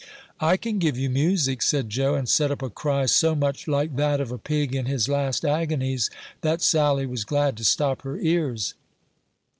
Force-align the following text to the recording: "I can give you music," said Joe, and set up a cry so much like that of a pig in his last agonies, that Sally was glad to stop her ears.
"I 0.39 0.57
can 0.57 0.79
give 0.79 0.97
you 0.97 1.11
music," 1.11 1.61
said 1.61 1.91
Joe, 1.91 2.15
and 2.15 2.27
set 2.27 2.49
up 2.49 2.63
a 2.63 2.71
cry 2.71 3.05
so 3.05 3.35
much 3.35 3.67
like 3.67 3.97
that 3.97 4.19
of 4.19 4.31
a 4.31 4.39
pig 4.39 4.73
in 4.73 4.87
his 4.87 5.07
last 5.07 5.45
agonies, 5.45 6.09
that 6.41 6.63
Sally 6.63 7.05
was 7.05 7.23
glad 7.23 7.55
to 7.57 7.63
stop 7.63 8.01
her 8.01 8.17
ears. 8.17 8.73